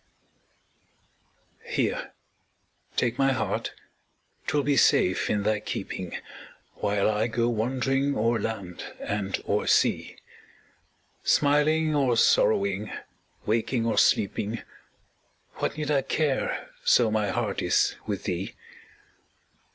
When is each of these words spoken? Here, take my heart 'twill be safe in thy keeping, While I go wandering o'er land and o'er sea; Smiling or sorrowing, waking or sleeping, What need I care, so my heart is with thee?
Here, 1.67 2.13
take 2.95 3.19
my 3.19 3.33
heart 3.33 3.73
'twill 4.47 4.63
be 4.63 4.75
safe 4.75 5.29
in 5.29 5.43
thy 5.43 5.59
keeping, 5.59 6.17
While 6.77 7.07
I 7.07 7.27
go 7.27 7.47
wandering 7.49 8.17
o'er 8.17 8.39
land 8.39 8.83
and 8.99 9.39
o'er 9.47 9.67
sea; 9.67 10.17
Smiling 11.23 11.93
or 11.93 12.17
sorrowing, 12.17 12.91
waking 13.45 13.85
or 13.85 13.99
sleeping, 13.99 14.63
What 15.57 15.77
need 15.77 15.91
I 15.91 16.01
care, 16.01 16.71
so 16.83 17.11
my 17.11 17.29
heart 17.29 17.61
is 17.61 17.95
with 18.07 18.23
thee? 18.23 18.55